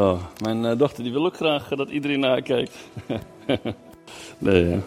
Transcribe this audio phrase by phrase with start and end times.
[0.00, 2.76] Zo, mijn eh, dochter die wil ook graag eh, dat iedereen naar haar kijkt.
[4.38, 4.80] nee.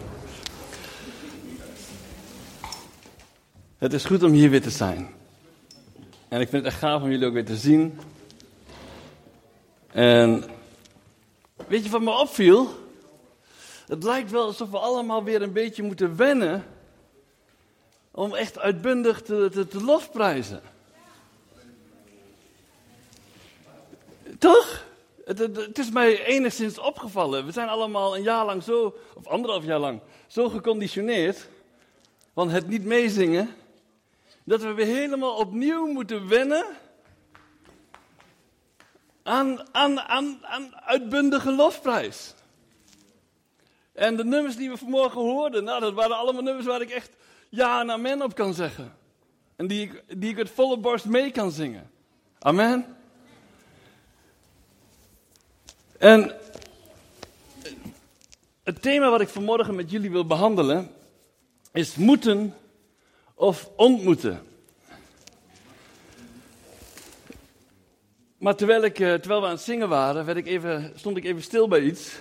[3.78, 5.08] Het is goed om hier weer te zijn.
[6.28, 7.98] En ik vind het echt gaaf om jullie ook weer te zien.
[9.92, 10.44] En
[11.66, 12.68] weet je wat me opviel?
[13.86, 16.64] Het lijkt wel alsof we allemaal weer een beetje moeten wennen
[18.10, 20.60] om echt uitbundig te, te, te lofprijzen.
[24.38, 24.92] Toch?
[25.24, 27.46] Het, het, is mij enigszins opgevallen.
[27.46, 31.48] We zijn allemaal een jaar lang zo, of anderhalf jaar lang, zo geconditioneerd
[32.34, 33.54] van het niet meezingen,
[34.44, 36.66] dat we weer helemaal opnieuw moeten wennen
[39.22, 42.34] aan, aan, aan, aan uitbundige lofprijs.
[43.92, 47.10] En de nummers die we vanmorgen hoorden, nou, dat waren allemaal nummers waar ik echt
[47.48, 48.96] ja en amen op kan zeggen.
[49.56, 51.90] En die ik, die ik het volle borst mee kan zingen.
[52.38, 52.96] Amen.
[56.04, 56.32] En
[58.62, 60.90] het thema wat ik vanmorgen met jullie wil behandelen
[61.72, 62.54] is moeten
[63.34, 64.46] of ontmoeten.
[68.38, 71.24] Maar terwijl, ik, eh, terwijl we aan het zingen waren, werd ik even, stond ik
[71.24, 72.18] even stil bij iets.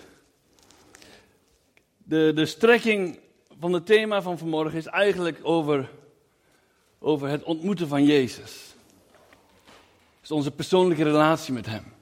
[1.97, 3.19] De, de strekking
[3.59, 5.89] van het thema van vanmorgen is eigenlijk over,
[6.99, 8.75] over het ontmoeten van Jezus.
[10.15, 11.93] Het is onze persoonlijke relatie met Hem.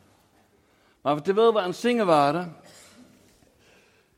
[1.02, 2.56] Maar terwijl we aan het zingen waren,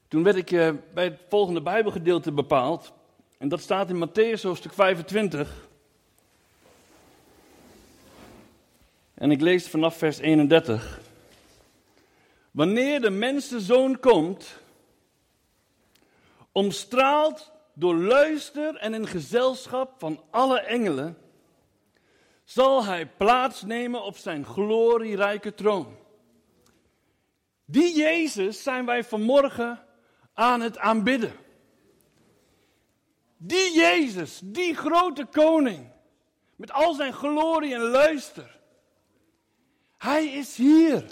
[0.08, 2.94] toen werd ik eh, bij het volgende Bijbelgedeelte bepaald.
[3.38, 5.67] En dat staat in Matthäus hoofdstuk 25.
[9.14, 11.00] En ik lees vanaf vers 31.
[12.52, 14.59] Wanneer de mensenzoon komt,
[16.52, 21.18] omstraald door luister en in gezelschap van alle engelen,
[22.44, 26.02] zal hij plaatsnemen op zijn glorierijke troon.
[27.73, 29.85] Die Jezus zijn wij vanmorgen
[30.33, 31.33] aan het aanbidden.
[33.38, 35.91] Die Jezus, die grote koning,
[36.56, 38.59] met al zijn glorie en luister.
[39.97, 41.06] Hij is hier.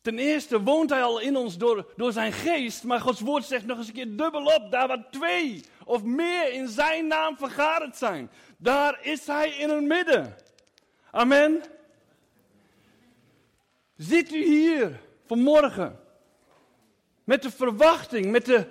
[0.00, 3.66] Ten eerste woont hij al in ons door, door zijn geest, maar Gods woord zegt
[3.66, 4.70] nog eens een keer dubbel op.
[4.70, 9.82] Daar waar twee of meer in zijn naam vergaderd zijn, daar is hij in het
[9.82, 10.36] midden.
[11.10, 11.62] Amen.
[13.96, 16.00] Zit u hier vanmorgen
[17.24, 18.66] met de verwachting, met, de,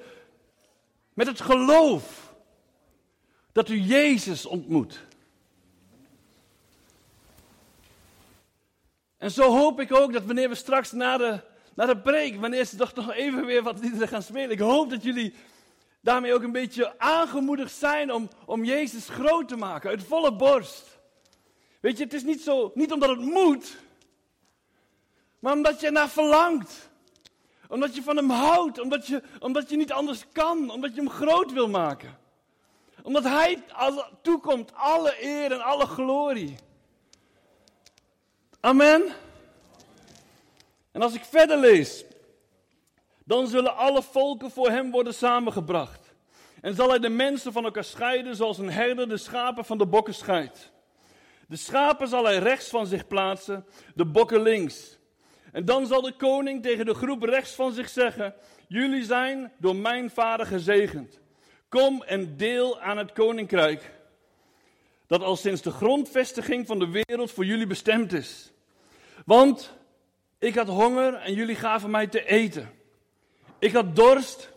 [1.14, 2.34] met het geloof
[3.52, 5.00] dat u Jezus ontmoet?
[9.18, 11.40] En zo hoop ik ook dat wanneer we straks na de,
[11.74, 14.90] na de preek, wanneer ze toch nog even weer wat liederen gaan spelen, ik hoop
[14.90, 15.34] dat jullie
[16.02, 21.00] daarmee ook een beetje aangemoedigd zijn om, om Jezus groot te maken, uit volle borst.
[21.80, 23.78] Weet je, het is niet, zo, niet omdat het moet,
[25.42, 26.90] maar omdat je naar verlangt.
[27.68, 31.10] Omdat je van hem houdt, omdat je, omdat je niet anders kan, omdat je hem
[31.10, 32.18] groot wil maken.
[33.04, 36.56] Omdat hij als toekomt alle eer en alle glorie.
[38.60, 39.04] Amen.
[40.92, 42.06] En als ik verder lees,
[43.24, 46.14] dan zullen alle volken voor hem worden samengebracht.
[46.62, 49.86] En zal hij de mensen van elkaar scheiden zoals een herder de schapen van de
[49.86, 50.72] bokken scheidt.
[51.48, 53.66] De schapen zal hij rechts van zich plaatsen,
[53.96, 55.00] de bokken links.
[55.52, 58.34] En dan zal de koning tegen de groep rechts van zich zeggen:
[58.68, 61.20] Jullie zijn door mijn vader gezegend.
[61.70, 63.92] Kom en deel aan het koninkrijk.
[65.08, 68.52] Dat al sinds de grondvestiging van de wereld voor jullie bestemd is.
[69.26, 69.78] Want
[70.40, 72.72] ik had honger en jullie gaven mij te eten.
[73.60, 74.52] Ik had dorst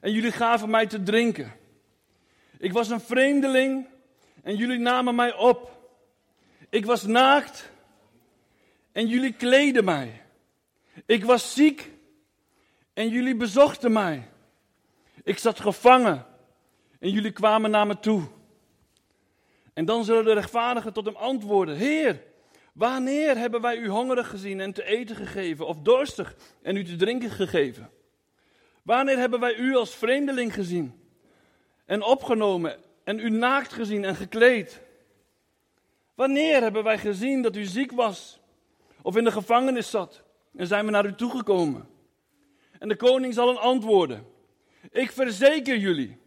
[0.00, 1.52] en jullie gaven mij te drinken.
[2.58, 3.86] Ik was een vreemdeling
[4.42, 5.90] en jullie namen mij op.
[6.70, 7.70] Ik was naakt
[8.98, 10.22] en jullie kleden mij.
[11.06, 11.90] Ik was ziek
[12.94, 14.28] en jullie bezochten mij.
[15.24, 16.26] Ik zat gevangen
[16.98, 18.22] en jullie kwamen naar me toe.
[19.72, 22.22] En dan zullen de rechtvaardigen tot hem antwoorden: Heer,
[22.72, 26.96] wanneer hebben wij u hongerig gezien en te eten gegeven, of dorstig en u te
[26.96, 27.90] drinken gegeven?
[28.82, 31.00] Wanneer hebben wij u als vreemdeling gezien
[31.84, 34.80] en opgenomen en u naakt gezien en gekleed?
[36.14, 38.37] Wanneer hebben wij gezien dat u ziek was
[39.02, 40.22] of in de gevangenis zat
[40.56, 41.88] en zijn we naar u toegekomen?
[42.78, 44.26] En de koning zal een antwoorden.
[44.90, 46.18] Ik verzeker jullie,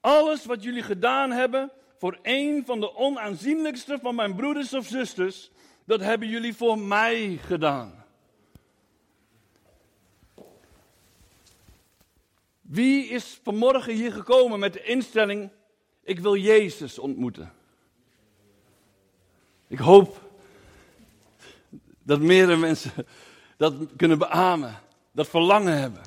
[0.00, 5.50] alles wat jullie gedaan hebben voor een van de onaanzienlijkste van mijn broeders of zusters,
[5.84, 8.04] dat hebben jullie voor mij gedaan.
[12.60, 15.50] Wie is vanmorgen hier gekomen met de instelling:
[16.02, 17.52] ik wil Jezus ontmoeten?
[19.66, 20.31] Ik hoop
[22.02, 22.92] dat meerdere mensen
[23.56, 24.80] dat kunnen beamen.
[25.12, 26.02] Dat verlangen hebben.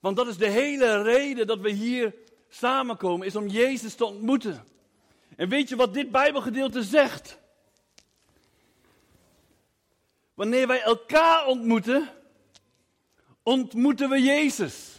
[0.00, 2.14] Want dat is de hele reden dat we hier
[2.48, 4.64] samenkomen, is om Jezus te ontmoeten.
[5.36, 7.38] En weet je wat dit Bijbelgedeelte zegt?
[10.34, 12.08] Wanneer wij elkaar ontmoeten,
[13.42, 14.98] ontmoeten we Jezus.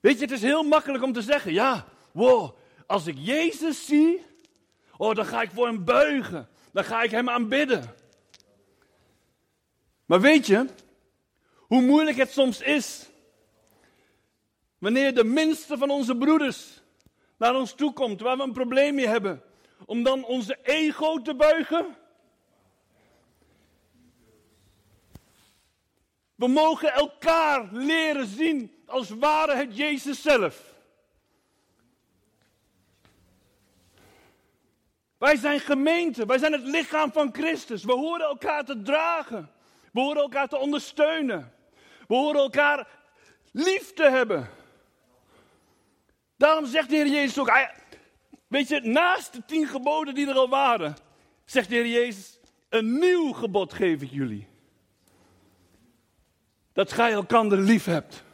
[0.00, 2.56] Weet je, het is heel makkelijk om te zeggen, ja, wow,
[2.86, 4.24] als ik Jezus zie,
[4.96, 6.48] oh, dan ga ik voor hem buigen.
[6.72, 7.94] Dan ga ik hem aanbidden.
[10.04, 10.66] Maar weet je,
[11.56, 13.08] hoe moeilijk het soms is,
[14.78, 16.82] wanneer de minste van onze broeders
[17.36, 19.42] naar ons toe komt, waar we een probleem mee hebben,
[19.84, 21.96] om dan onze ego te buigen?
[26.34, 30.77] We mogen elkaar leren zien als ware het Jezus zelf.
[35.18, 37.84] Wij zijn gemeente, wij zijn het lichaam van Christus.
[37.84, 39.50] We horen elkaar te dragen.
[39.92, 41.52] We horen elkaar te ondersteunen.
[42.08, 42.88] We horen elkaar
[43.52, 44.50] lief te hebben.
[46.36, 47.68] Daarom zegt de Heer Jezus ook,
[48.46, 50.96] weet je, naast de tien geboden die er al waren,
[51.44, 52.38] zegt de Heer Jezus,
[52.68, 54.46] een nieuw gebod geef ik jullie.
[56.72, 58.24] Dat gij elkander lief hebt.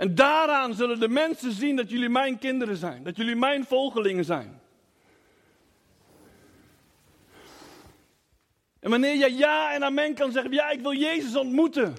[0.00, 3.02] En daaraan zullen de mensen zien dat jullie mijn kinderen zijn.
[3.02, 4.60] Dat jullie mijn volgelingen zijn.
[8.78, 11.96] En wanneer je ja en amen kan zeggen, ja, ik wil Jezus ontmoeten.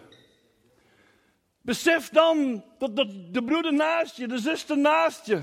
[1.61, 5.41] Besef dan dat, dat de broeder naast je, de zuster naast je,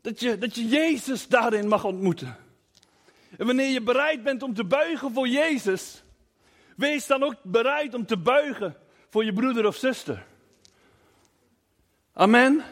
[0.00, 2.36] dat je, dat je Jezus daarin mag ontmoeten.
[3.38, 6.02] En wanneer je bereid bent om te buigen voor Jezus,
[6.76, 8.76] wees dan ook bereid om te buigen
[9.08, 10.30] voor je broeder of zuster.
[12.12, 12.64] Amen.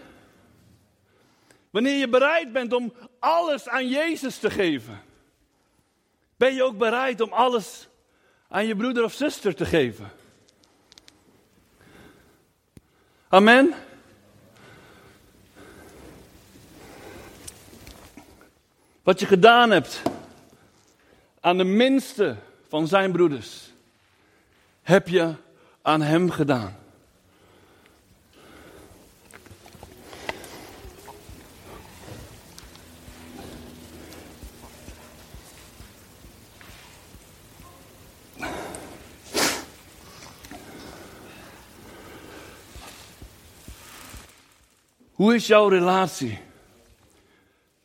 [1.71, 5.03] Wanneer je bereid bent om alles aan Jezus te geven,
[6.37, 7.89] ben je ook bereid om alles
[8.49, 10.11] aan je broeder of zuster te geven.
[13.29, 13.75] Amen.
[19.03, 20.03] Wat je gedaan hebt
[21.41, 22.37] aan de minste
[22.69, 23.73] van zijn broeders,
[24.83, 25.35] heb je
[25.83, 26.80] aan hem gedaan.
[45.21, 46.39] Hoe is jouw relatie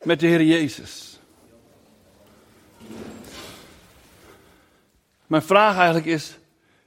[0.02, 1.18] met de Heer Jezus?
[5.26, 6.36] Mijn vraag eigenlijk is: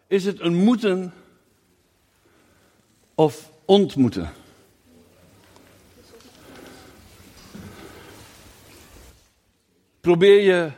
[0.08, 1.14] is het een moeten
[3.16, 4.34] of ontmoeten?
[10.00, 10.72] Probeer je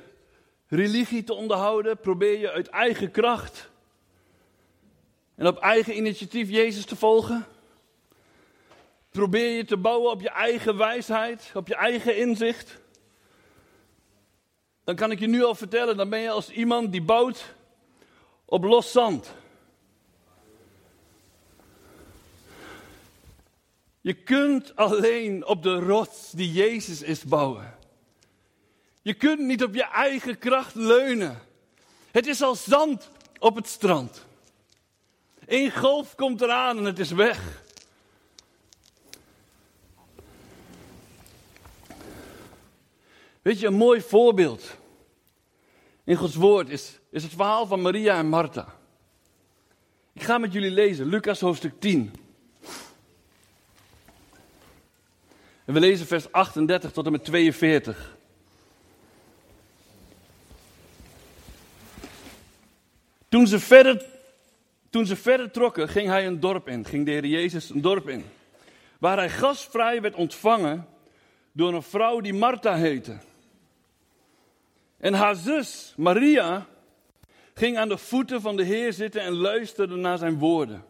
[0.68, 1.97] religie te onderhouden?
[1.97, 3.69] Probeer je uit eigen kracht
[5.35, 7.45] en op eigen initiatief Jezus te volgen?
[9.11, 12.79] Probeer je te bouwen op je eigen wijsheid, op je eigen inzicht.
[14.83, 17.55] Dan kan ik je nu al vertellen, dan ben je als iemand die bouwt
[18.45, 19.33] op los zand.
[24.01, 27.77] Je kunt alleen op de rots die Jezus is bouwen.
[29.01, 31.39] Je kunt niet op je eigen kracht leunen.
[32.11, 34.25] Het is als zand op het strand.
[35.45, 37.63] Een golf komt eraan en het is weg.
[43.42, 44.78] Weet je, een mooi voorbeeld
[46.04, 48.80] in Gods woord is, is het verhaal van Maria en Martha.
[50.14, 52.14] Ik ga met jullie lezen, Lucas hoofdstuk 10.
[55.66, 58.18] En we lezen vers 38 tot en met 42.
[63.30, 64.06] Toen ze verder,
[64.90, 68.10] toen ze verder trokken, ging hij een dorp in, ging de Heer Jezus een dorp
[68.10, 68.26] in.
[69.00, 70.88] Waar hij gastvrij werd ontvangen
[71.52, 73.18] door een vrouw die Martha heette.
[75.01, 76.67] En haar zus, Maria,
[77.53, 80.85] ging aan de voeten van de Heer zitten en luisterde naar zijn woorden.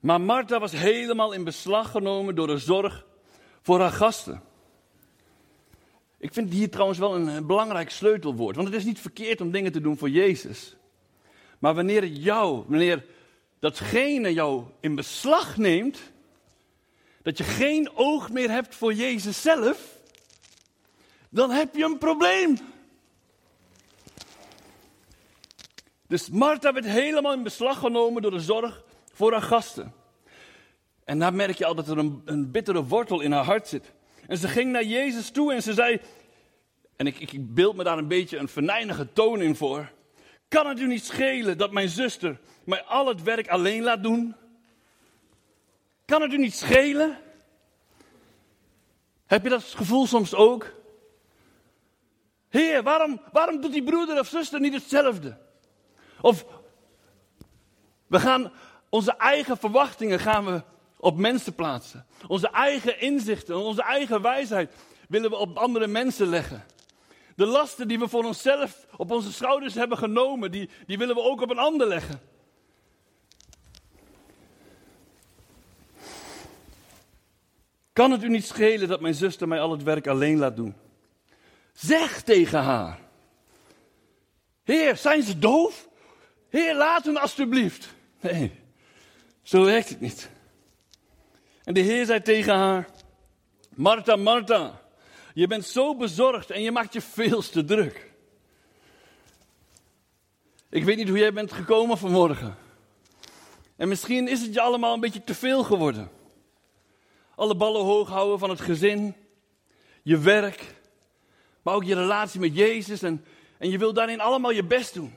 [0.00, 3.06] Maar Martha was helemaal in beslag genomen door de zorg
[3.62, 4.42] voor haar gasten.
[6.18, 9.72] Ik vind hier trouwens wel een belangrijk sleutelwoord, want het is niet verkeerd om dingen
[9.72, 10.76] te doen voor Jezus.
[11.58, 13.04] Maar wanneer jou, wanneer
[13.58, 15.98] datgene jou in beslag neemt,
[17.22, 19.97] dat je geen oog meer hebt voor Jezus zelf,
[21.30, 22.56] dan heb je een probleem.
[26.06, 28.82] Dus Martha werd helemaal in beslag genomen door de zorg
[29.12, 29.92] voor haar gasten.
[31.04, 33.92] En daar merk je al dat er een, een bittere wortel in haar hart zit.
[34.26, 36.00] En ze ging naar Jezus toe en ze zei,
[36.96, 39.92] en ik, ik beeld me daar een beetje een venijnige toon in voor.
[40.48, 44.34] Kan het u niet schelen dat mijn zuster mij al het werk alleen laat doen?
[46.04, 47.18] Kan het u niet schelen?
[49.26, 50.77] Heb je dat gevoel soms ook?
[52.48, 55.38] Heer, waarom, waarom doet die broeder of zuster niet hetzelfde?
[56.20, 56.44] Of
[58.06, 58.52] we gaan
[58.88, 60.62] onze eigen verwachtingen gaan we
[60.96, 62.06] op mensen plaatsen.
[62.26, 64.72] Onze eigen inzichten, onze eigen wijsheid
[65.08, 66.64] willen we op andere mensen leggen.
[67.36, 71.22] De lasten die we voor onszelf op onze schouders hebben genomen, die, die willen we
[71.22, 72.20] ook op een ander leggen.
[77.92, 80.74] Kan het u niet schelen dat mijn zuster mij al het werk alleen laat doen?
[81.80, 82.98] Zeg tegen haar.
[84.64, 85.88] Heer, zijn ze doof?
[86.48, 87.88] Heer, laat hen alstublieft.
[88.20, 88.52] Nee,
[89.42, 90.30] zo werkt het niet.
[91.64, 92.88] En de Heer zei tegen haar:
[93.74, 94.82] Martha, Martha,
[95.34, 98.10] je bent zo bezorgd en je maakt je veel te druk.
[100.70, 102.56] Ik weet niet hoe jij bent gekomen vanmorgen.
[103.76, 106.10] En misschien is het je allemaal een beetje te veel geworden.
[107.34, 109.14] Alle ballen hoog houden van het gezin,
[110.02, 110.76] je werk,
[111.68, 113.02] maar ook je relatie met Jezus.
[113.02, 113.24] En,
[113.58, 115.14] en je wil daarin allemaal je best doen.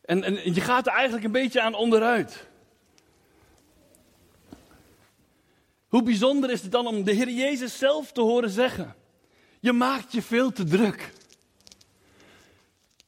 [0.00, 2.46] En, en je gaat er eigenlijk een beetje aan onderuit.
[5.88, 8.94] Hoe bijzonder is het dan om de Heer Jezus zelf te horen zeggen:
[9.60, 11.12] Je maakt je veel te druk.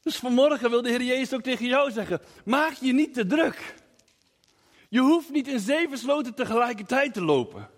[0.03, 3.75] Dus vanmorgen wil de Heer Jezus ook tegen jou zeggen: Maak je niet te druk.
[4.89, 7.74] Je hoeft niet in zeven sloten tegelijkertijd te lopen.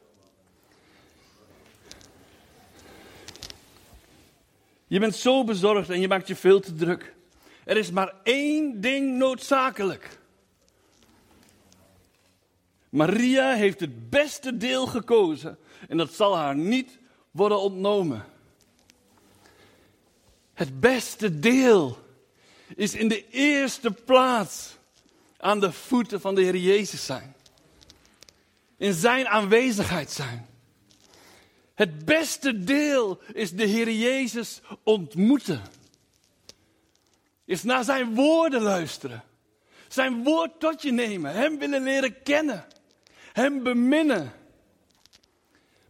[4.86, 7.14] Je bent zo bezorgd en je maakt je veel te druk.
[7.64, 10.18] Er is maar één ding noodzakelijk.
[12.88, 16.98] Maria heeft het beste deel gekozen en dat zal haar niet
[17.30, 18.24] worden ontnomen.
[20.54, 21.98] Het beste deel
[22.76, 24.76] is in de eerste plaats
[25.38, 27.34] aan de voeten van de Heer Jezus zijn.
[28.76, 30.46] In zijn aanwezigheid zijn.
[31.76, 35.62] Het beste deel is de Heer Jezus ontmoeten.
[37.44, 39.24] Is naar zijn woorden luisteren.
[39.88, 41.32] Zijn woord tot je nemen.
[41.32, 42.66] Hem willen leren kennen.
[43.32, 44.32] Hem beminnen.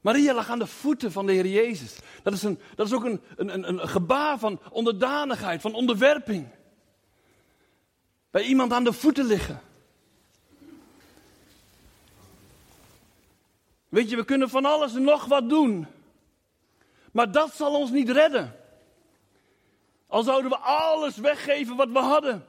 [0.00, 1.96] Maria lag aan de voeten van de Heer Jezus.
[2.22, 6.48] Dat is, een, dat is ook een, een, een gebaar van onderdanigheid, van onderwerping.
[8.30, 9.60] Bij iemand aan de voeten liggen.
[13.96, 15.86] Weet je, we kunnen van alles en nog wat doen.
[17.12, 18.56] Maar dat zal ons niet redden.
[20.06, 22.46] Al zouden we alles weggeven wat we hadden.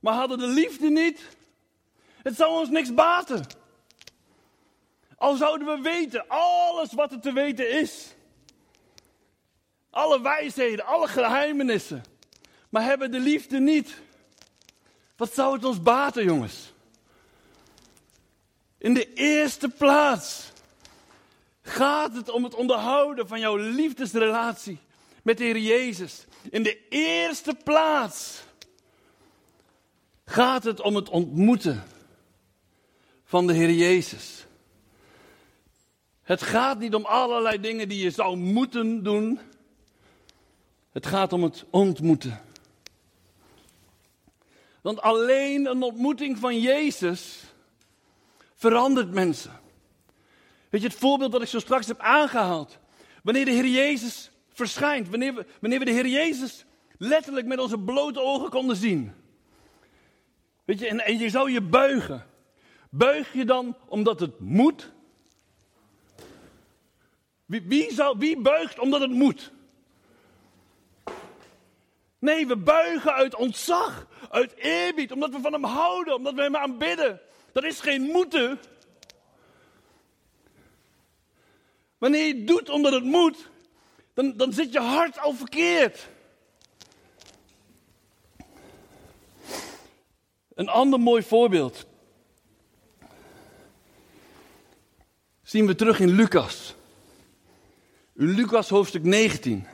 [0.00, 1.36] Maar hadden de liefde niet,
[2.22, 3.46] het zou ons niks baten.
[5.16, 8.14] Al zouden we weten alles wat er te weten is.
[9.90, 12.02] Alle wijsheden, alle geheimenissen.
[12.68, 13.94] Maar hebben de liefde niet.
[15.16, 16.72] Wat zou het ons baten, jongens?
[18.78, 20.51] In de eerste plaats
[21.62, 24.78] gaat het om het onderhouden van jouw liefdesrelatie
[25.22, 26.24] met de Heer Jezus.
[26.50, 28.42] In de eerste plaats
[30.24, 31.84] gaat het om het ontmoeten
[33.24, 34.46] van de Heer Jezus.
[36.22, 39.40] Het gaat niet om allerlei dingen die je zou moeten doen.
[40.92, 42.40] Het gaat om het ontmoeten.
[44.80, 47.42] Want alleen een ontmoeting van Jezus
[48.54, 49.60] verandert mensen.
[50.72, 52.78] Weet je, het voorbeeld dat ik zo straks heb aangehaald.
[53.22, 56.64] Wanneer de Heer Jezus verschijnt, wanneer we, wanneer we de Heer Jezus
[56.98, 59.12] letterlijk met onze blote ogen konden zien.
[60.64, 62.26] Weet je, en, en je zou je buigen.
[62.90, 64.92] Buig je dan omdat het moet?
[67.44, 69.52] Wie, wie, zou, wie buigt omdat het moet?
[72.18, 76.56] Nee, we buigen uit ontzag, uit eerbied, omdat we van hem houden, omdat we hem
[76.56, 77.20] aanbidden.
[77.52, 78.58] Dat is geen moeten.
[82.02, 83.50] Wanneer je het doet omdat het moet,
[84.14, 86.08] dan, dan zit je hart al verkeerd.
[90.54, 91.86] Een ander mooi voorbeeld.
[95.42, 96.74] Zien we terug in Lucas.
[98.14, 99.66] In Lucas hoofdstuk 19.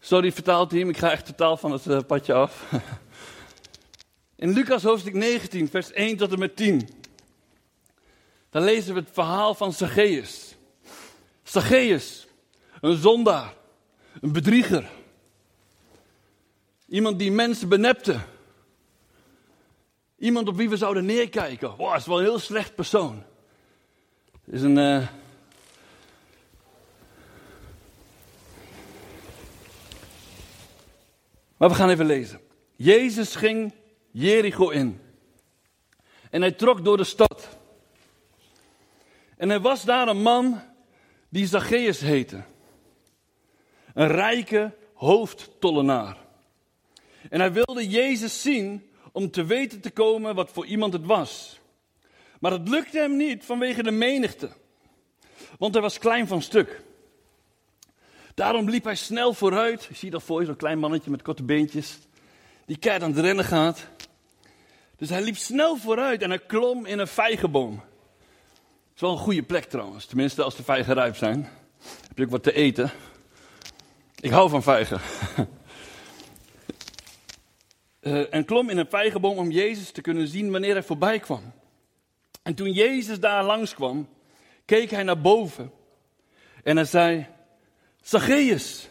[0.00, 2.72] Sorry, vertaalteam, ik ga echt totaal van het uh, padje af.
[4.36, 6.97] In Lucas hoofdstuk 19, vers 1 tot en met 10
[8.50, 10.56] dan lezen we het verhaal van Zacchaeus.
[11.42, 12.26] Zacchaeus,
[12.80, 13.54] een zondaar,
[14.20, 14.90] een bedrieger.
[16.86, 18.20] Iemand die mensen benepte.
[20.18, 21.76] Iemand op wie we zouden neerkijken.
[21.76, 23.22] Wow, is wel een heel slecht persoon.
[24.44, 24.76] Is een.
[24.76, 25.08] Uh...
[31.56, 32.40] Maar we gaan even lezen.
[32.76, 33.74] Jezus ging
[34.10, 35.00] Jericho in.
[36.30, 37.57] En hij trok door de stad.
[39.38, 40.60] En er was daar een man
[41.28, 42.42] die Zacchaeus heette.
[43.94, 46.16] Een rijke hoofdtollenaar.
[47.30, 51.60] En hij wilde Jezus zien om te weten te komen wat voor iemand het was.
[52.40, 54.50] Maar het lukte hem niet vanwege de menigte.
[55.58, 56.82] Want hij was klein van stuk.
[58.34, 59.84] Daarom liep hij snel vooruit.
[59.84, 61.98] Je ziet dat voor je, zo'n klein mannetje met korte beentjes.
[62.66, 63.86] Die keihard aan het rennen gaat.
[64.96, 67.82] Dus hij liep snel vooruit en hij klom in een vijgenboom.
[68.98, 70.06] Het is wel een goede plek trouwens.
[70.06, 71.48] Tenminste, als de vijgen rijp zijn.
[72.08, 72.90] Heb je ook wat te eten.
[74.20, 75.00] Ik hou van vijgen.
[78.00, 81.52] uh, en klom in een vijgenboom om Jezus te kunnen zien wanneer hij voorbij kwam.
[82.42, 84.08] En toen Jezus daar langskwam,
[84.64, 85.72] keek hij naar boven.
[86.62, 87.26] En hij zei,
[88.02, 88.88] Zacchaeus,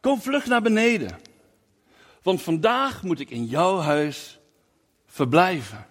[0.00, 1.18] kom vlug naar beneden.
[2.22, 4.38] Want vandaag moet ik in jouw huis
[5.06, 5.86] verblijven.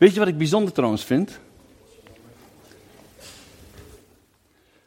[0.00, 1.38] Weet je wat ik bijzonder trouwens vind?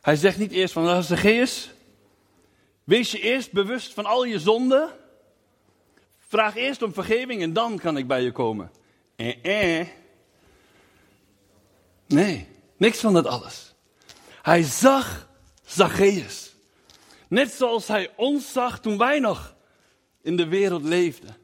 [0.02, 1.72] Hij zegt niet eerst van, Zacchaeus,
[2.84, 4.90] wees je eerst bewust van al je zonden.
[6.28, 8.72] Vraag eerst om vergeving en dan kan ik bij je komen.
[9.16, 9.88] Eh, eh.
[12.08, 13.74] Nee, niks van dat alles.
[14.42, 15.30] Hij zag
[15.66, 16.56] Zacchaeus.
[17.28, 19.56] Net zoals hij ons zag toen wij nog
[20.22, 21.36] in de wereld leefden.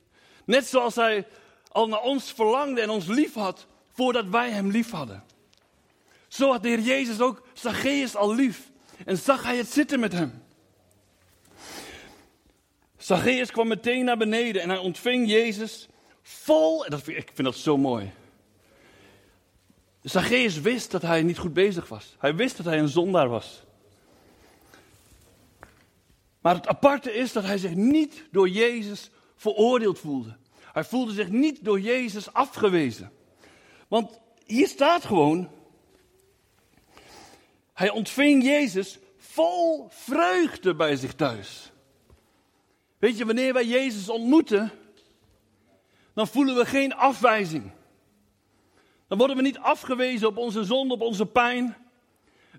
[0.45, 1.27] Net zoals hij
[1.71, 5.23] al naar ons verlangde en ons lief had voordat wij hem lief hadden.
[6.27, 8.71] Zo had de Heer Jezus ook Zacchaeus al lief
[9.05, 10.43] en zag hij het zitten met hem.
[12.97, 15.88] Zacchaeus kwam meteen naar beneden en hij ontving Jezus
[16.21, 18.11] vol, en dat vind, ik vind dat zo mooi.
[20.01, 22.15] Zacchaeus wist dat hij niet goed bezig was.
[22.20, 23.63] Hij wist dat hij een zondaar was.
[26.41, 30.37] Maar het aparte is dat hij zich niet door Jezus veroordeeld voelde.
[30.79, 33.11] Hij voelde zich niet door Jezus afgewezen.
[33.87, 35.50] Want hier staat gewoon,
[37.74, 41.72] hij ontving Jezus vol vreugde bij zich thuis.
[42.98, 44.72] Weet je, wanneer wij Jezus ontmoeten,
[46.13, 47.72] dan voelen we geen afwijzing.
[49.07, 51.77] Dan worden we niet afgewezen op onze zonde, op onze pijn,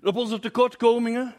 [0.03, 1.35] op onze tekortkomingen.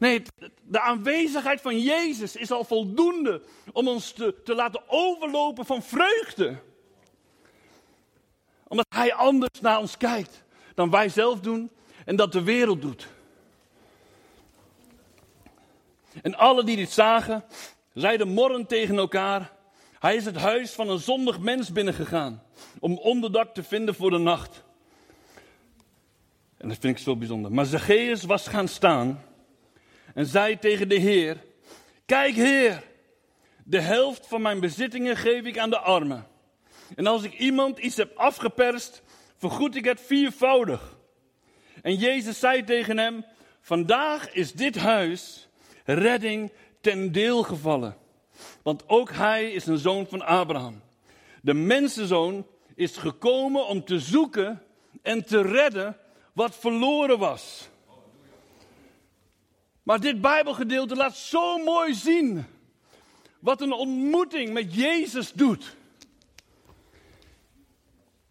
[0.00, 0.22] Nee,
[0.62, 6.56] de aanwezigheid van Jezus is al voldoende om ons te, te laten overlopen van vreugde.
[8.68, 11.70] Omdat Hij anders naar ons kijkt dan wij zelf doen
[12.04, 13.08] en dat de wereld doet.
[16.22, 17.44] En alle die dit zagen,
[17.94, 19.52] zeiden morren tegen elkaar:
[19.98, 22.42] Hij is het huis van een zondig mens binnengegaan
[22.78, 24.62] om onderdak te vinden voor de nacht.
[26.56, 27.52] En dat vind ik zo bijzonder.
[27.52, 29.28] Maar Zacchaeus was gaan staan
[30.14, 31.36] en zei tegen de Heer:
[32.06, 32.82] Kijk, Heer,
[33.64, 36.26] de helft van mijn bezittingen geef ik aan de armen.
[36.96, 39.02] En als ik iemand iets heb afgeperst,
[39.36, 40.98] vergoed ik het viervoudig.
[41.82, 43.24] En Jezus zei tegen hem:
[43.60, 45.48] Vandaag is dit huis
[45.84, 47.96] redding ten deel gevallen.
[48.62, 50.82] Want ook hij is een zoon van Abraham.
[51.42, 54.62] De mensenzoon is gekomen om te zoeken
[55.02, 55.96] en te redden
[56.32, 57.68] wat verloren was.
[59.82, 62.44] Maar dit Bijbelgedeelte laat zo mooi zien
[63.40, 65.76] wat een ontmoeting met Jezus doet.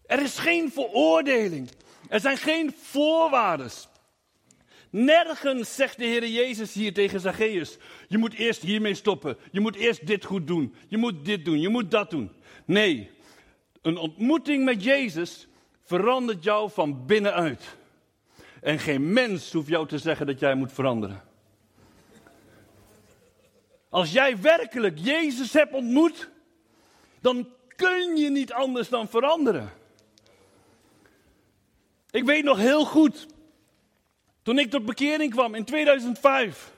[0.06, 1.70] Er is geen veroordeling.
[2.08, 3.70] Er zijn geen voorwaarden.
[4.90, 9.36] Nergens zegt de Heer Jezus hier tegen Zacchaeus: Je moet eerst hiermee stoppen.
[9.50, 10.74] Je moet eerst dit goed doen.
[10.88, 11.60] Je moet dit doen.
[11.60, 12.30] Je moet dat doen.
[12.64, 13.10] Nee,
[13.82, 15.48] een ontmoeting met Jezus
[15.84, 17.76] verandert jou van binnenuit.
[18.60, 21.29] En geen mens hoeft jou te zeggen dat jij moet veranderen.
[23.90, 26.30] Als jij werkelijk Jezus hebt ontmoet,
[27.20, 29.72] dan kun je niet anders dan veranderen.
[32.10, 33.26] Ik weet nog heel goed,
[34.42, 36.72] toen ik tot bekering kwam in 2005.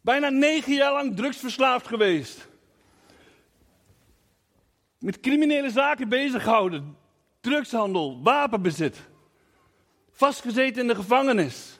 [0.00, 2.48] Bijna negen jaar lang drugsverslaafd geweest.
[4.98, 6.96] Met criminele zaken bezig gehouden.
[7.40, 9.00] Drugshandel, wapenbezit.
[10.10, 11.75] Vastgezeten in de gevangenis.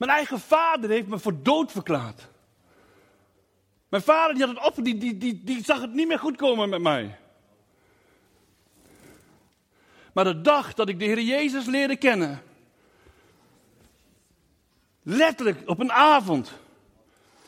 [0.00, 2.28] Mijn eigen vader heeft me voor dood verklaard.
[3.88, 6.68] Mijn vader die had het op, die, die, die, zag het niet meer goed komen
[6.68, 7.18] met mij.
[10.12, 12.42] Maar de dag dat ik de Heer Jezus leerde kennen,
[15.02, 16.52] Letterlijk op een avond.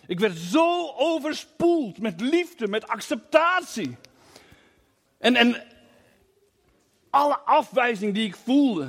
[0.06, 3.96] Ik werd zo overspoeld met liefde, met acceptatie.
[5.18, 5.66] En, en
[7.10, 8.88] alle afwijzing die ik voelde.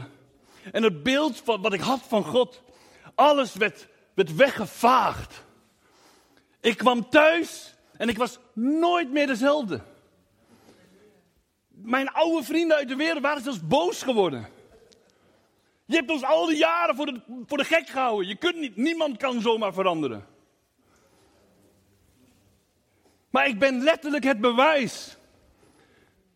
[0.72, 2.63] En het beeld van, wat ik had van God.
[3.16, 5.44] Alles werd, werd weggevaagd.
[6.62, 9.82] Ik kwam thuis en ik was nooit meer dezelfde.
[11.68, 14.48] Mijn oude vrienden uit de wereld waren zelfs boos geworden.
[15.86, 18.28] Je hebt ons al die jaren voor de, voor de gek gehouden.
[18.28, 20.26] Je kunt niet, niemand kan zomaar veranderen.
[23.30, 25.18] Maar ik ben letterlijk het bewijs.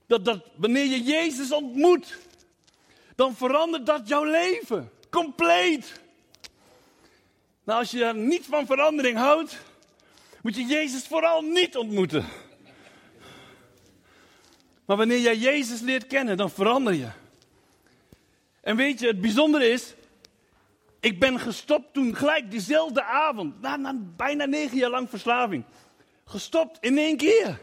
[0.07, 2.17] Dat, dat wanneer je Jezus ontmoet,
[3.15, 4.91] dan verandert dat jouw leven.
[5.09, 6.01] Compleet.
[7.67, 9.57] Nou, als je niet van verandering houdt,
[10.41, 12.25] moet je Jezus vooral niet ontmoeten.
[14.85, 17.07] Maar wanneer jij Jezus leert kennen, dan verander je.
[18.61, 19.93] En weet je, het bijzondere is,
[20.99, 25.63] ik ben gestopt toen gelijk diezelfde avond, na, na bijna negen jaar lang verslaving.
[26.25, 27.59] Gestopt in één keer.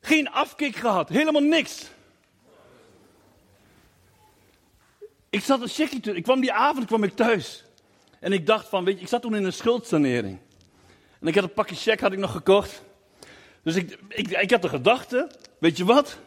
[0.00, 1.86] Geen afkick gehad, helemaal niks.
[5.30, 7.64] Ik zat een checkje te, ik kwam die avond kwam ik thuis.
[8.20, 10.38] En ik dacht van, weet je, ik zat toen in een schuldsanering.
[11.20, 12.82] En ik had een pakje check had ik nog gekocht.
[13.62, 16.18] Dus ik, ik, ik had de gedachte, weet je wat?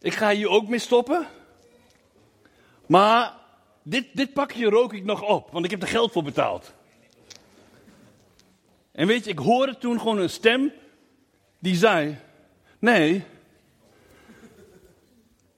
[0.00, 1.26] Ik ga hier ook mee stoppen.
[2.86, 3.34] Maar
[3.82, 6.74] dit, dit pakje rook ik nog op, want ik heb er geld voor betaald.
[8.92, 10.72] En weet je, ik hoorde toen gewoon een stem
[11.58, 12.16] die zei:
[12.78, 13.24] Nee,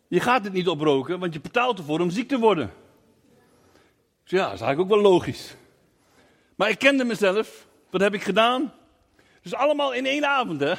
[0.09, 2.73] je gaat het niet oproken, want je betaalt ervoor om ziek te worden.
[4.25, 5.55] Dus ja, dat is eigenlijk ook wel logisch.
[6.55, 7.67] Maar ik kende mezelf.
[7.91, 8.73] Wat heb ik gedaan?
[9.43, 10.75] Dus allemaal in één avond, hè?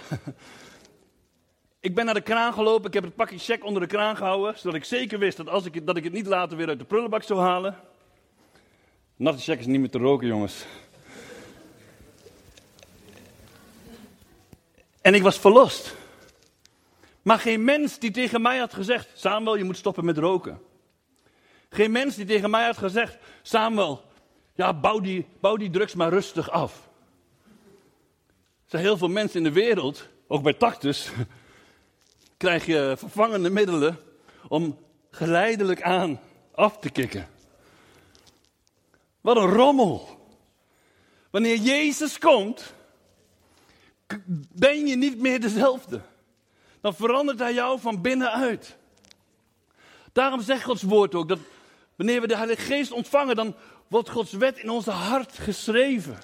[1.79, 4.57] Ik ben naar de kraan gelopen, ik heb het pakje check onder de kraan gehouden,
[4.57, 6.85] zodat ik zeker wist dat, als ik, dat ik het niet later weer uit de
[6.85, 7.75] prullenbak zou halen.
[9.15, 10.65] Natte is niet meer te roken, jongens.
[15.01, 15.95] En ik was verlost.
[17.21, 20.61] Maar geen mens die tegen mij had gezegd: Samuel, je moet stoppen met roken.
[21.75, 24.01] Geen mens die tegen mij had gezegd: Samuel,
[24.53, 26.89] ja, bouw die, bouw die drugs maar rustig af.
[28.63, 31.11] Er zijn heel veel mensen in de wereld, ook bij Tactus,
[32.37, 33.97] krijg je vervangende middelen
[34.47, 34.77] om
[35.11, 36.19] geleidelijk aan
[36.51, 37.27] af te kicken.
[39.21, 40.27] Wat een rommel.
[41.29, 42.73] Wanneer Jezus komt,
[44.51, 46.01] ben je niet meer dezelfde.
[46.81, 48.77] Dan verandert hij jou van binnenuit.
[50.11, 51.39] Daarom zegt Gods woord ook dat
[51.95, 53.55] wanneer we de Heilige Geest ontvangen, dan
[53.87, 56.17] wordt Gods wet in onze hart geschreven.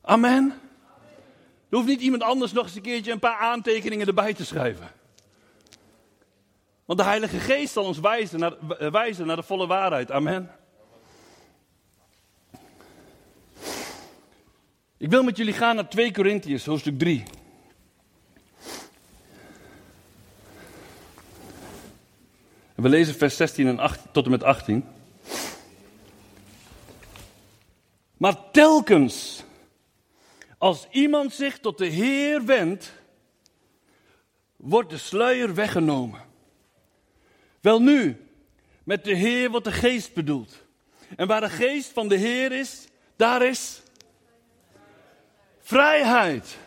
[0.00, 0.60] Amen.
[1.68, 4.90] Er hoeft niet iemand anders nog eens een keertje een paar aantekeningen erbij te schrijven.
[6.84, 10.10] Want de Heilige Geest zal ons wijzen naar, eh, wijzen naar de volle waarheid.
[10.10, 10.50] Amen.
[14.96, 17.24] Ik wil met jullie gaan naar 2 Korintiërs, hoofdstuk 3.
[22.74, 24.84] We lezen vers 16 en 8, tot en met 18.
[28.16, 29.44] Maar telkens
[30.58, 32.92] als iemand zich tot de Heer wendt,
[34.56, 36.20] wordt de sluier weggenomen.
[37.60, 38.26] Wel nu,
[38.84, 40.64] met de Heer wordt de geest bedoeld.
[41.16, 42.84] En waar de geest van de Heer is,
[43.16, 43.82] daar is
[45.60, 46.58] vrijheid.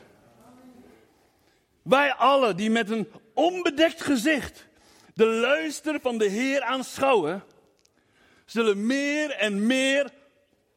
[1.81, 4.65] Wij allen die met een onbedekt gezicht
[5.15, 7.43] de luister van de Heer aanschouwen,
[8.45, 10.09] zullen meer en meer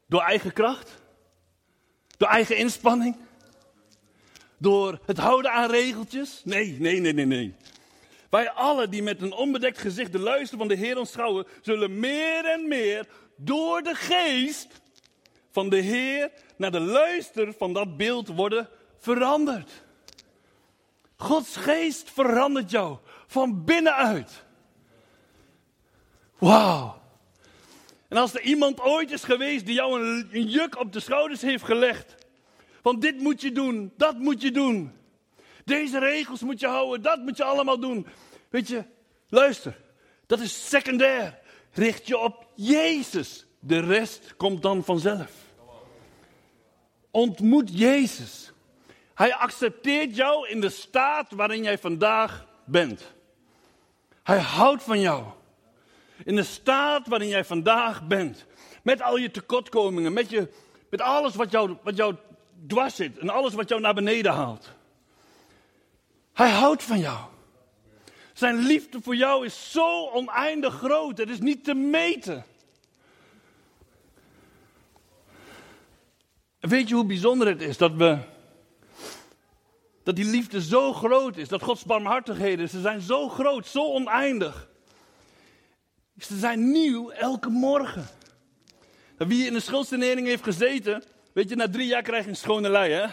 [0.07, 0.99] door eigen kracht
[2.19, 3.17] door eigen inspanning?
[4.59, 6.41] Door het houden aan regeltjes?
[6.45, 7.55] Nee, nee, nee, nee, nee.
[8.31, 12.45] Wij allen die met een onbedekt gezicht de luister van de Heer ontschouwen, zullen meer
[12.45, 14.69] en meer door de geest
[15.51, 19.71] van de Heer naar de luister van dat beeld worden veranderd.
[21.17, 22.99] Gods geest verandert jou
[23.29, 24.45] van binnenuit.
[26.39, 27.03] Wauw.
[28.09, 31.41] En als er iemand ooit is geweest die jou een, een juk op de schouders
[31.41, 32.15] heeft gelegd.
[32.83, 34.93] Van dit moet je doen, dat moet je doen.
[35.65, 38.07] Deze regels moet je houden, dat moet je allemaal doen.
[38.51, 38.85] Weet je,
[39.29, 39.81] luister,
[40.27, 41.39] dat is secundair.
[41.73, 43.47] Richt je op Jezus.
[43.61, 45.31] De rest komt dan vanzelf.
[47.11, 48.53] Ontmoet Jezus.
[49.15, 53.17] Hij accepteert jou in de staat waarin jij vandaag bent.
[54.29, 55.25] Hij houdt van jou
[56.25, 58.47] in de staat waarin jij vandaag bent.
[58.83, 60.49] Met al je tekortkomingen, met, je,
[60.91, 62.15] met alles wat jou, wat jou
[62.67, 64.73] dwars zit en alles wat jou naar beneden haalt.
[66.33, 67.19] Hij houdt van jou.
[68.33, 72.45] Zijn liefde voor jou is zo oneindig groot, het is niet te meten.
[76.61, 78.19] Weet je hoe bijzonder het is dat we.
[80.09, 84.69] Dat die liefde zo groot is, dat Gods barmhartigheden, ze zijn zo groot, zo oneindig.
[86.19, 88.07] Ze zijn nieuw elke morgen.
[89.17, 92.71] Wie in de schuldsanering heeft gezeten, weet je, na drie jaar krijg je een schone
[92.71, 93.07] lei, hè?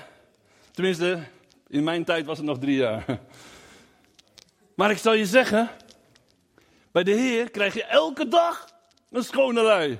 [0.71, 1.23] Tenminste,
[1.67, 3.05] in mijn tijd was het nog drie jaar.
[4.75, 5.69] Maar ik zal je zeggen,
[6.91, 8.65] bij de Heer krijg je elke dag
[9.12, 9.99] een schone lei.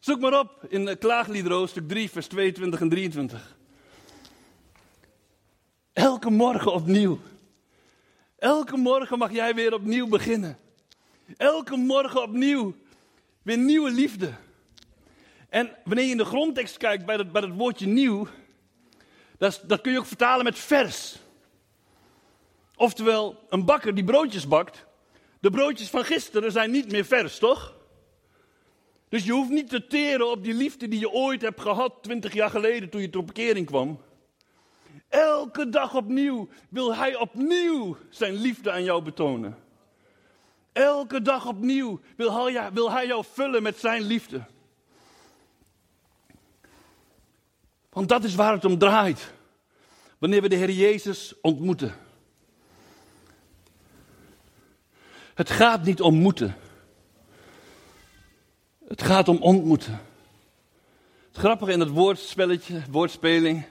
[0.00, 3.58] Zoek maar op in Klaagliederen, stuk 3, vers 22 en 23.
[6.00, 7.18] Elke morgen opnieuw.
[8.38, 10.58] Elke morgen mag jij weer opnieuw beginnen.
[11.36, 12.74] Elke morgen opnieuw.
[13.42, 14.32] Weer nieuwe liefde.
[15.48, 18.28] En wanneer je in de grondtekst kijkt bij het, bij het woordje nieuw,
[19.38, 21.16] dat, dat kun je ook vertalen met vers.
[22.76, 24.84] Oftewel, een bakker die broodjes bakt,
[25.40, 27.74] de broodjes van gisteren zijn niet meer vers, toch?
[29.08, 32.32] Dus je hoeft niet te teren op die liefde die je ooit hebt gehad, twintig
[32.32, 34.00] jaar geleden toen je tot bekering kwam.
[35.10, 39.58] Elke dag opnieuw wil hij opnieuw zijn liefde aan jou betonen.
[40.72, 44.44] Elke dag opnieuw wil hij, wil hij jou vullen met zijn liefde.
[47.88, 49.32] Want dat is waar het om draait.
[50.18, 51.94] Wanneer we de Heer Jezus ontmoeten.
[55.34, 56.56] Het gaat niet om moeten.
[58.84, 60.00] Het gaat om ontmoeten.
[61.28, 63.64] Het grappige in het woordspelletje, woordspeling.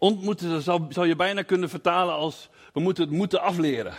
[0.00, 3.94] Ontmoeten zou, zou je bijna kunnen vertalen als we moeten het moeten afleren.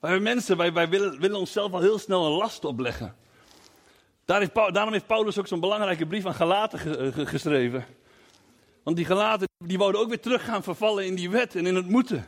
[0.00, 3.16] Wij mensen, wij, wij willen, onszelf al heel snel een last opleggen.
[4.24, 7.84] daarom heeft Paulus ook zo'n belangrijke brief aan Galaten eh, geschreven.
[8.82, 11.74] Want die Galaten die wouden ook weer terug gaan vervallen in die wet en in
[11.74, 12.26] het moeten.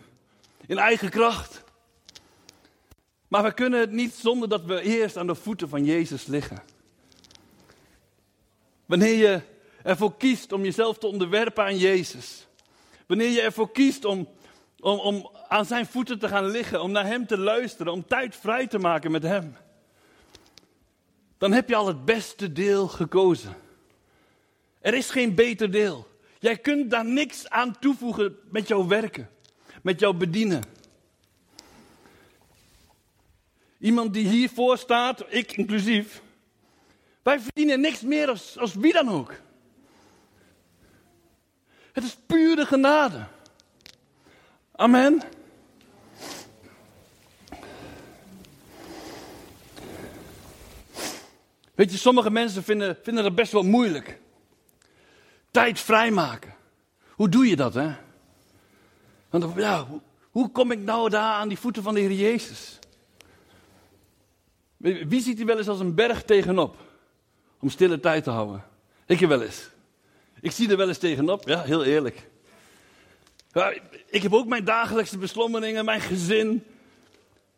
[0.67, 1.65] In eigen kracht.
[3.29, 6.63] Maar we kunnen het niet zonder dat we eerst aan de voeten van Jezus liggen.
[8.87, 9.41] Wanneer je
[9.85, 12.47] ervoor kiest om jezelf te onderwerpen aan Jezus.
[13.07, 14.29] Wanneer je ervoor kiest om,
[14.81, 18.37] om, om aan zijn voeten te gaan liggen, om naar Hem te luisteren, om tijd
[18.37, 19.57] vrij te maken met Hem.
[21.39, 23.57] Dan heb je al het beste deel gekozen.
[24.81, 26.07] Er is geen beter deel.
[26.39, 29.31] Jij kunt daar niks aan toevoegen met jouw werken,
[29.83, 30.63] met jouw bedienen.
[33.79, 36.23] Iemand die hiervoor staat, ik inclusief,
[37.23, 39.43] wij verdienen niks meer als, als wie dan ook.
[41.95, 43.27] Het is pure genade.
[44.73, 45.23] Amen.
[51.75, 54.21] Weet je, sommige mensen vinden, vinden dat best wel moeilijk.
[55.51, 56.55] Tijd vrijmaken.
[57.11, 57.95] Hoe doe je dat, hè?
[59.31, 62.79] Want ja, hoe, hoe kom ik nou daar aan die voeten van de Heer Jezus?
[64.77, 66.77] Wie ziet hij wel eens als een berg tegenop?
[67.61, 68.65] Om stille tijd te houden.
[69.07, 69.73] Ik wel eens.
[70.45, 72.29] Ik zie er wel eens tegenop, ja, heel eerlijk.
[73.53, 73.75] Ja,
[74.07, 76.65] ik heb ook mijn dagelijkse beslommeringen, mijn gezin,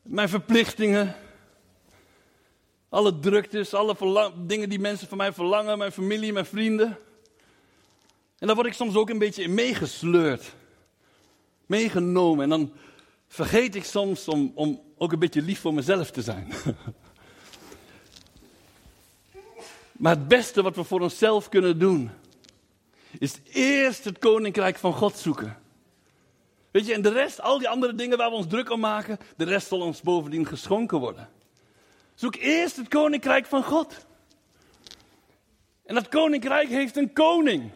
[0.03, 1.15] mijn verplichtingen.
[2.89, 6.99] Alle druktes, alle dingen die mensen van mij verlangen, mijn familie, mijn vrienden.
[8.39, 10.55] En daar word ik soms ook een beetje in meegesleurd.
[11.67, 12.43] Meegenomen.
[12.43, 12.73] En dan
[13.29, 16.53] vergeet ik soms om, om ook een beetje lief voor mezelf te zijn.
[19.93, 22.11] Maar het beste wat we voor onszelf kunnen doen,
[23.19, 25.59] is eerst het koninkrijk van God zoeken.
[26.71, 29.19] Weet je, en de rest, al die andere dingen waar we ons druk om maken,
[29.37, 31.29] de rest zal ons bovendien geschonken worden.
[32.15, 34.07] Zoek eerst het koninkrijk van God.
[35.85, 37.71] En dat koninkrijk heeft een koning.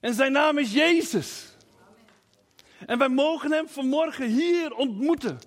[0.00, 1.46] En zijn naam is Jezus.
[2.86, 5.38] En wij mogen hem vanmorgen hier ontmoeten.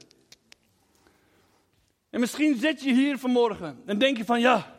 [2.09, 4.75] En misschien zit je hier vanmorgen en denk je van ja,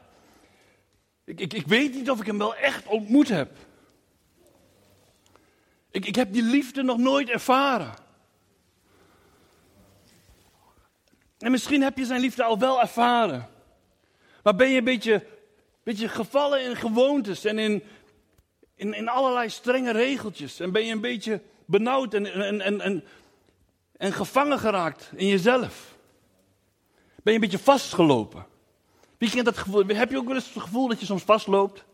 [1.24, 3.56] ik, ik, weet niet of ik hem wel echt ontmoet heb.
[5.90, 7.94] Ik, ik heb die liefde nog nooit ervaren.
[11.38, 13.48] En misschien heb je zijn liefde al wel ervaren.
[14.42, 15.26] Maar ben je een beetje,
[15.82, 17.82] beetje gevallen in gewoontes en in,
[18.74, 20.60] in, in allerlei strenge regeltjes.
[20.60, 23.04] En ben je een beetje benauwd en, en, en, en,
[23.96, 25.96] en gevangen geraakt in jezelf.
[27.22, 28.46] Ben je een beetje vastgelopen.
[29.30, 29.64] Dat?
[29.86, 31.84] Heb je ook wel eens het gevoel dat je soms vastloopt?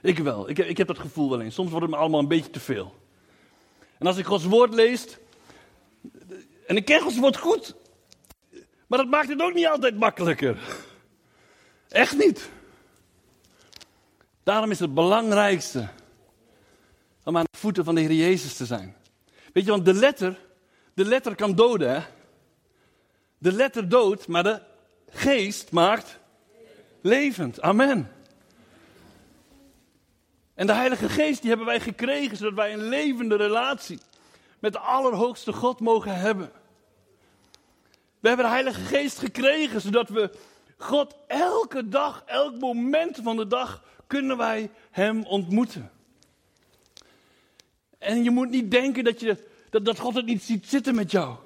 [0.00, 0.48] Ik wel.
[0.48, 1.54] Ik heb, ik heb dat gevoel wel eens.
[1.54, 2.94] Soms wordt het me allemaal een beetje te veel.
[3.98, 5.18] En als ik Gods woord lees,
[6.66, 7.74] en ik ken Gods woord goed,
[8.86, 10.58] maar dat maakt het ook niet altijd makkelijker.
[11.88, 12.50] Echt niet.
[14.42, 15.88] Daarom is het belangrijkste
[17.24, 18.96] om aan de voeten van de Heer Jezus te zijn.
[19.52, 20.38] Weet je, want de letter,
[20.94, 22.00] de letter kan doden, hè?
[23.38, 24.62] De letter doodt, maar de
[25.10, 26.18] geest maakt
[27.00, 27.60] levend.
[27.60, 28.10] Amen.
[30.54, 33.98] En de Heilige Geest die hebben wij gekregen zodat wij een levende relatie
[34.58, 36.52] met de Allerhoogste God mogen hebben.
[38.20, 40.30] We hebben de Heilige Geest gekregen zodat we
[40.76, 45.90] God elke dag, elk moment van de dag kunnen wij Hem ontmoeten.
[47.98, 51.10] En je moet niet denken dat, je, dat, dat God het niet ziet zitten met
[51.10, 51.36] jou.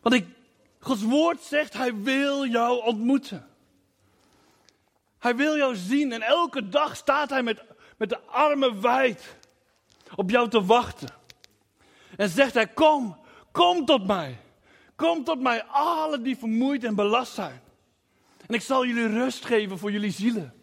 [0.00, 0.26] Want ik,
[0.78, 3.47] Gods woord zegt, Hij wil jou ontmoeten.
[5.18, 7.62] Hij wil jou zien en elke dag staat Hij met,
[7.96, 9.36] met de armen wijd
[10.14, 11.08] op jou te wachten.
[12.16, 13.18] En zegt Hij, kom,
[13.52, 14.38] kom tot mij.
[14.96, 17.60] Kom tot mij, alle die vermoeid en belast zijn.
[18.46, 20.54] En ik zal jullie rust geven voor jullie zielen.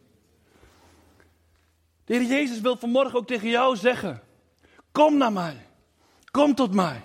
[2.05, 4.21] De Heer Jezus wil vanmorgen ook tegen jou zeggen:
[4.91, 5.67] Kom naar mij.
[6.31, 7.01] Kom tot mij.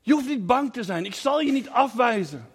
[0.00, 1.04] Je hoeft niet bang te zijn.
[1.04, 2.50] Ik zal je niet afwijzen.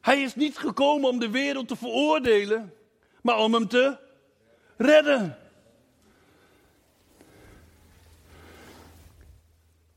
[0.00, 2.74] Hij is niet gekomen om de wereld te veroordelen,
[3.22, 3.96] maar om hem te
[4.76, 5.38] redden.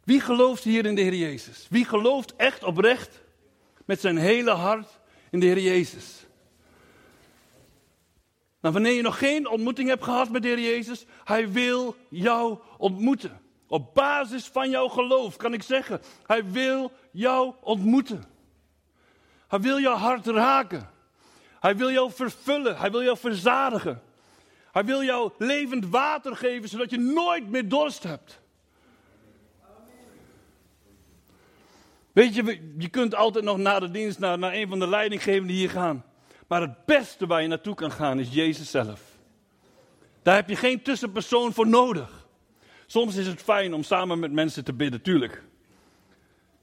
[0.03, 1.67] Wie gelooft hier in de Heer Jezus?
[1.69, 3.21] Wie gelooft echt oprecht
[3.85, 4.99] met zijn hele hart
[5.31, 6.25] in de Heer Jezus?
[8.61, 12.57] Nou, wanneer je nog geen ontmoeting hebt gehad met de Heer Jezus, Hij wil jou
[12.77, 13.41] ontmoeten.
[13.67, 18.32] Op basis van jouw geloof kan ik zeggen, Hij wil jou ontmoeten.
[19.53, 20.89] Hij wil jouw hart raken.
[21.59, 22.77] Hij wil jou vervullen.
[22.77, 24.01] Hij wil jou verzadigen.
[24.71, 28.41] Hij wil jou levend water geven, zodat je nooit meer dorst hebt.
[32.11, 35.55] Weet je, je kunt altijd nog na de dienst naar, naar een van de leidinggevenden
[35.55, 36.05] hier gaan.
[36.47, 39.01] Maar het beste waar je naartoe kan gaan is Jezus zelf.
[40.21, 42.27] Daar heb je geen tussenpersoon voor nodig.
[42.85, 45.43] Soms is het fijn om samen met mensen te bidden, tuurlijk.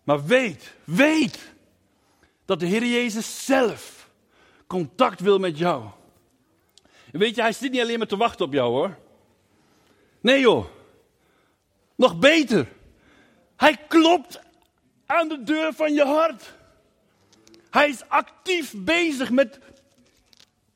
[0.03, 1.59] Maar weet, weet
[2.51, 4.11] dat de Heer Jezus zelf
[4.67, 5.85] contact wil met jou.
[7.13, 8.99] En weet je, hij zit niet alleen maar te wachten op jou hoor.
[10.21, 10.67] Nee joh,
[11.95, 12.69] nog beter.
[13.57, 14.41] Hij klopt
[15.07, 16.53] aan de deur van je hart.
[17.71, 19.59] Hij is actief bezig met,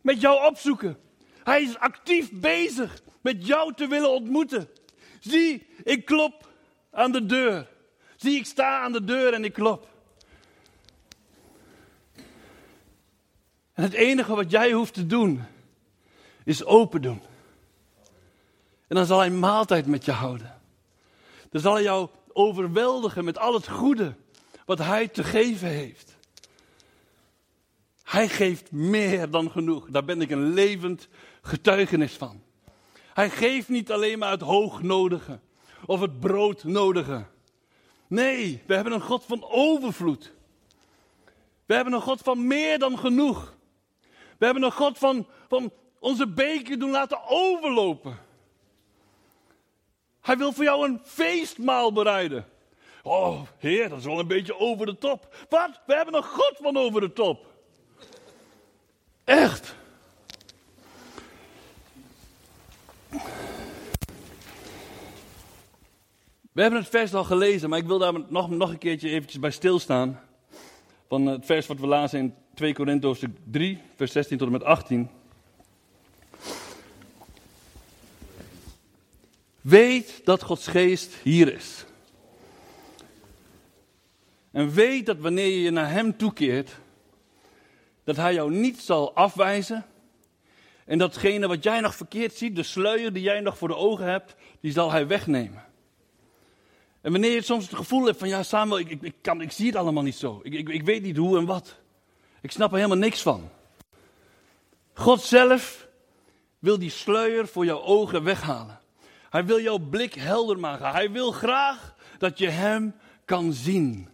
[0.00, 0.98] met jou opzoeken.
[1.44, 4.68] Hij is actief bezig met jou te willen ontmoeten.
[5.20, 6.48] Zie, ik klop
[6.90, 7.68] aan de deur.
[8.16, 9.93] Zie, ik sta aan de deur en ik klop.
[13.74, 15.42] En het enige wat jij hoeft te doen,
[16.44, 17.20] is open doen.
[18.86, 20.60] En dan zal hij maaltijd met je houden.
[21.50, 24.14] Dan zal hij jou overweldigen met al het goede
[24.64, 26.16] wat hij te geven heeft.
[28.02, 29.88] Hij geeft meer dan genoeg.
[29.90, 31.08] Daar ben ik een levend
[31.42, 32.42] getuigenis van.
[33.14, 35.38] Hij geeft niet alleen maar het hoognodige
[35.86, 37.24] of het broodnodige.
[38.06, 40.32] Nee, we hebben een God van overvloed.
[41.66, 43.53] We hebben een God van meer dan genoeg.
[44.38, 48.18] We hebben een God van, van onze beker doen laten overlopen.
[50.20, 52.46] Hij wil voor jou een feestmaal bereiden.
[53.02, 55.34] Oh, Heer, dat is wel een beetje over de top.
[55.48, 55.80] Wat?
[55.86, 57.46] We hebben een God van over de top.
[59.24, 59.74] Echt.
[66.52, 69.40] We hebben het vers al gelezen, maar ik wil daar nog, nog een keertje eventjes
[69.40, 70.20] bij stilstaan.
[71.14, 74.64] Van het vers wat we lazen in 2 Korinthe 3, vers 16 tot en met
[74.64, 75.10] 18.
[79.60, 81.84] Weet dat Gods geest hier is.
[84.50, 86.70] En weet dat wanneer je je naar Hem toekeert,
[88.04, 89.84] dat Hij jou niet zal afwijzen.
[90.84, 94.06] En datgene wat jij nog verkeerd ziet, de sluier die jij nog voor de ogen
[94.06, 95.64] hebt, die zal Hij wegnemen.
[97.04, 99.66] En wanneer je soms het gevoel hebt van, ja Samuel, ik, ik, kan, ik zie
[99.66, 100.40] het allemaal niet zo.
[100.42, 101.76] Ik, ik, ik weet niet hoe en wat.
[102.40, 103.50] Ik snap er helemaal niks van.
[104.92, 105.88] God zelf
[106.58, 108.80] wil die sluier voor jouw ogen weghalen.
[109.30, 110.90] Hij wil jouw blik helder maken.
[110.90, 114.08] Hij wil graag dat je Hem kan zien.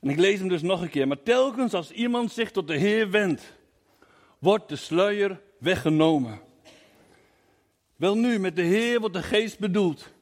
[0.00, 1.08] En ik lees hem dus nog een keer.
[1.08, 3.56] Maar telkens als iemand zich tot de Heer wendt,
[4.38, 6.40] wordt de sluier weggenomen.
[7.96, 10.18] Wel nu, met de Heer wordt de geest bedoeld.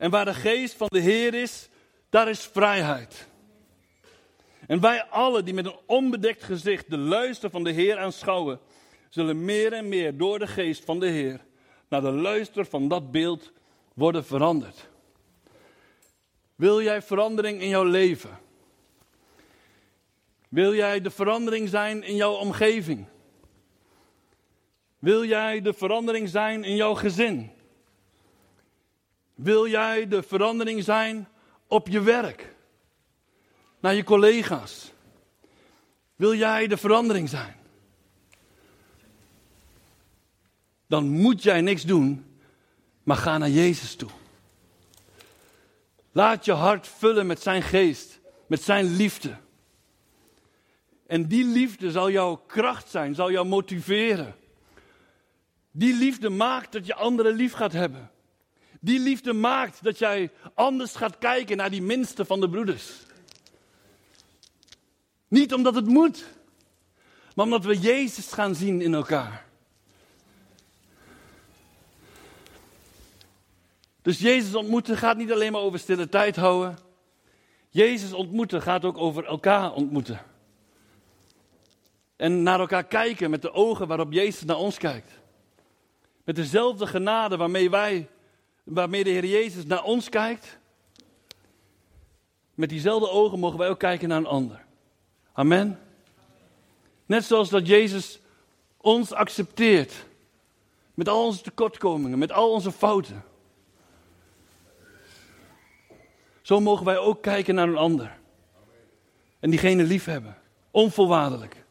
[0.00, 1.68] En waar de geest van de Heer is,
[2.10, 3.28] daar is vrijheid.
[4.66, 8.60] En wij allen die met een onbedekt gezicht de luister van de Heer aanschouwen,
[9.08, 11.40] zullen meer en meer door de geest van de Heer
[11.88, 13.52] naar de luister van dat beeld
[13.94, 14.88] worden veranderd.
[16.54, 18.38] Wil jij verandering in jouw leven?
[20.48, 23.06] Wil jij de verandering zijn in jouw omgeving?
[24.98, 27.58] Wil jij de verandering zijn in jouw gezin?
[29.42, 31.28] Wil jij de verandering zijn
[31.66, 32.54] op je werk?
[33.80, 34.92] Naar je collega's?
[36.16, 37.60] Wil jij de verandering zijn?
[40.90, 42.24] dan moet jij niks doen,
[43.02, 44.10] maar ga naar Jezus toe.
[46.12, 49.36] Laat je hart vullen met zijn geest, met zijn liefde.
[51.06, 54.34] En die liefde zal jouw kracht zijn, zal jou motiveren.
[55.70, 58.10] Die liefde maakt dat je anderen lief gaat hebben.
[58.80, 62.92] Die liefde maakt dat jij anders gaat kijken naar die minste van de broeders.
[65.28, 66.24] Niet omdat het moet,
[67.34, 69.48] maar omdat we Jezus gaan zien in elkaar.
[74.02, 76.78] Dus Jezus ontmoeten gaat niet alleen maar over stille tijd houden.
[77.68, 80.20] Jezus ontmoeten gaat ook over elkaar ontmoeten.
[82.16, 85.12] En naar elkaar kijken met de ogen waarop Jezus naar ons kijkt.
[86.24, 88.08] Met dezelfde genade waarmee wij,
[88.62, 90.58] waarmee de Heer Jezus naar ons kijkt.
[92.54, 94.64] Met diezelfde ogen mogen wij ook kijken naar een ander.
[95.32, 95.78] Amen.
[97.06, 98.20] Net zoals dat Jezus
[98.76, 99.92] ons accepteert.
[100.94, 103.24] Met al onze tekortkomingen, met al onze fouten.
[106.42, 108.18] Zo mogen wij ook kijken naar een ander.
[109.38, 110.36] En diegene lief hebben.
[110.70, 111.64] Onvoorwaardelijk.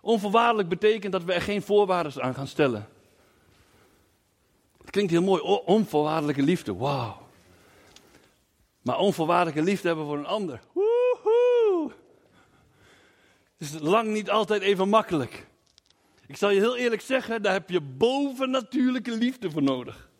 [0.00, 2.88] Onvoorwaardelijk betekent dat we er geen voorwaarden aan gaan stellen.
[4.96, 7.28] Klinkt heel mooi, onvoorwaardelijke liefde, wauw.
[8.82, 10.60] Maar onvoorwaardelijke liefde hebben voor een ander.
[10.72, 11.92] Woehoe!
[13.58, 15.46] Het is lang niet altijd even makkelijk.
[16.26, 20.10] Ik zal je heel eerlijk zeggen, daar heb je bovennatuurlijke liefde voor nodig.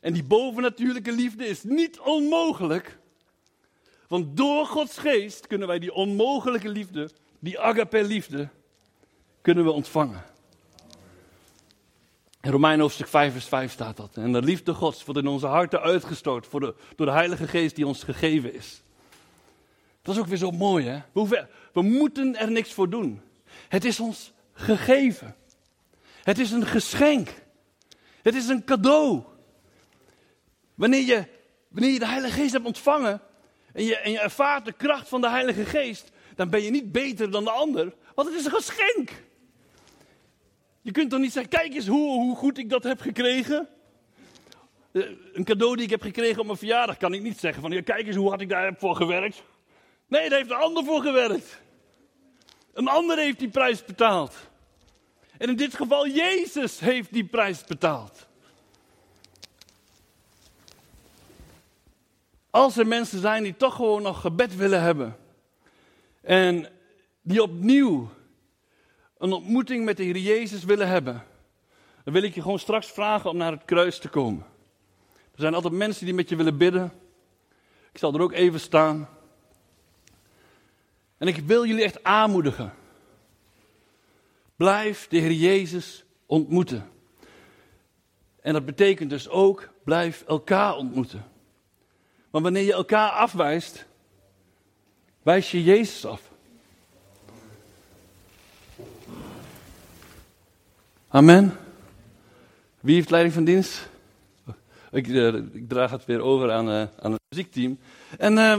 [0.00, 2.98] En die bovennatuurlijke liefde is niet onmogelijk.
[4.08, 8.48] Want door Gods geest kunnen wij die onmogelijke liefde, die agape liefde,
[9.40, 10.33] kunnen we ontvangen.
[12.44, 14.16] In Romein hoofdstuk 5 vers 5 staat dat.
[14.16, 18.02] En de liefde Gods wordt in onze harten uitgestort door de Heilige Geest die ons
[18.02, 18.82] gegeven is.
[20.02, 21.00] Dat is ook weer zo mooi hè.
[21.12, 23.20] We, we moeten er niks voor doen.
[23.68, 25.36] Het is ons gegeven.
[26.22, 27.28] Het is een geschenk.
[28.22, 29.22] Het is een cadeau.
[30.74, 31.24] Wanneer je,
[31.68, 33.20] wanneer je de Heilige Geest hebt ontvangen
[33.72, 36.92] en je, en je ervaart de kracht van de Heilige Geest, dan ben je niet
[36.92, 39.10] beter dan de ander, want het is een geschenk.
[40.84, 43.68] Je kunt toch niet zeggen, kijk eens hoe, hoe goed ik dat heb gekregen.
[44.92, 47.70] Eh, een cadeau die ik heb gekregen op mijn verjaardag kan ik niet zeggen van,
[47.70, 49.42] ja, kijk eens hoe hard ik daar voor gewerkt.
[50.06, 51.60] Nee, daar heeft een ander voor gewerkt.
[52.72, 54.34] Een ander heeft die prijs betaald.
[55.38, 58.26] En in dit geval Jezus heeft die prijs betaald.
[62.50, 65.16] Als er mensen zijn die toch gewoon nog gebed willen hebben.
[66.20, 66.68] En
[67.22, 68.10] die opnieuw
[69.18, 71.24] een ontmoeting met de Heer Jezus willen hebben.
[72.04, 74.46] Dan wil ik je gewoon straks vragen om naar het kruis te komen.
[75.12, 76.92] Er zijn altijd mensen die met je willen bidden.
[77.92, 79.08] Ik zal er ook even staan.
[81.18, 82.74] En ik wil jullie echt aanmoedigen.
[84.56, 86.90] Blijf de Heer Jezus ontmoeten.
[88.40, 91.24] En dat betekent dus ook, blijf elkaar ontmoeten.
[92.30, 93.86] Want wanneer je elkaar afwijst,
[95.22, 96.33] wijs je Jezus af.
[101.14, 101.56] Amen.
[102.80, 103.88] Wie heeft leiding van dienst?
[104.90, 107.78] Ik, uh, ik draag het weer over aan, uh, aan het muziekteam.
[108.18, 108.58] En uh,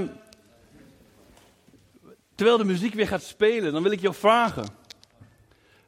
[2.36, 4.66] terwijl de muziek weer gaat spelen, dan wil ik jou vragen.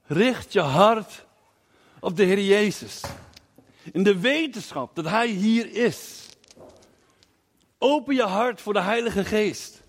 [0.05, 1.26] Richt je hart
[1.99, 3.01] op de Heer Jezus.
[3.91, 6.30] In de wetenschap dat Hij hier is.
[7.78, 9.82] Open je hart voor de Heilige Geest.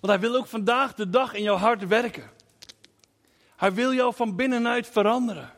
[0.00, 2.30] Want Hij wil ook vandaag de dag in jouw hart werken.
[3.56, 5.56] Hij wil jou van binnenuit veranderen.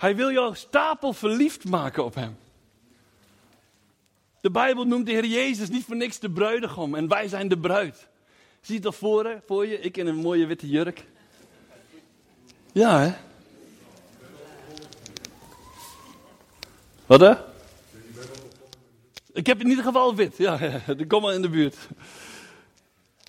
[0.00, 2.38] Hij wil jou stapel verliefd maken op Hem.
[4.40, 7.58] De Bijbel noemt de Heer Jezus niet voor niks de bruidegom en wij zijn de
[7.58, 8.08] bruid.
[8.60, 9.80] Zie je al voor, voor je?
[9.80, 11.04] Ik in een mooie witte jurk.
[12.72, 13.12] Ja, hè?
[17.06, 17.34] Wat hè?
[19.32, 20.36] Ik heb in ieder geval wit.
[20.36, 21.76] Ja, ja, kom maar in de buurt.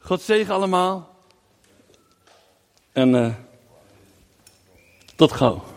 [0.01, 1.15] God zegen allemaal.
[2.91, 3.34] En uh,
[5.15, 5.70] tot gauw.